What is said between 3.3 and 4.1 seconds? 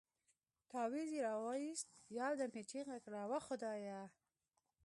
وه خدايه.